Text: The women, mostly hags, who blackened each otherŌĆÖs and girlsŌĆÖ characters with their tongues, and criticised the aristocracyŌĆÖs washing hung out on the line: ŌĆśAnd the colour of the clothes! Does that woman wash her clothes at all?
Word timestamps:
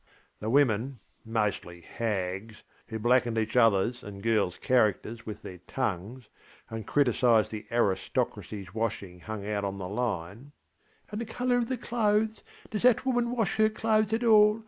The 0.39 0.49
women, 0.49 0.99
mostly 1.23 1.81
hags, 1.81 2.63
who 2.87 2.97
blackened 2.97 3.37
each 3.37 3.53
otherŌĆÖs 3.53 4.01
and 4.01 4.23
girlsŌĆÖ 4.23 4.59
characters 4.61 5.25
with 5.27 5.43
their 5.43 5.59
tongues, 5.67 6.27
and 6.71 6.87
criticised 6.87 7.51
the 7.51 7.67
aristocracyŌĆÖs 7.69 8.73
washing 8.73 9.19
hung 9.19 9.45
out 9.47 9.63
on 9.63 9.77
the 9.77 9.87
line: 9.87 10.53
ŌĆśAnd 11.13 11.19
the 11.19 11.25
colour 11.27 11.57
of 11.59 11.69
the 11.69 11.77
clothes! 11.77 12.41
Does 12.71 12.81
that 12.81 13.05
woman 13.05 13.29
wash 13.29 13.57
her 13.57 13.69
clothes 13.69 14.11
at 14.11 14.23
all? 14.23 14.59